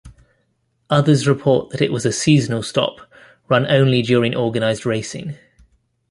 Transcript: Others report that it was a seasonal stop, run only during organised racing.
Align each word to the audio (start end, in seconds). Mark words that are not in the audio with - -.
Others 0.89 1.27
report 1.27 1.69
that 1.69 1.79
it 1.81 1.91
was 1.93 2.07
a 2.07 2.11
seasonal 2.11 2.63
stop, 2.63 3.01
run 3.49 3.67
only 3.67 4.01
during 4.01 4.33
organised 4.33 4.83
racing. 4.83 5.37